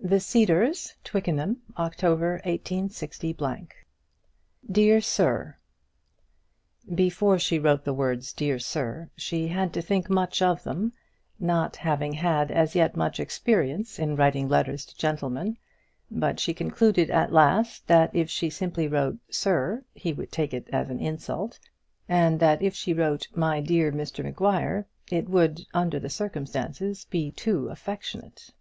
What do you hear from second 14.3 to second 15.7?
letters to gentlemen;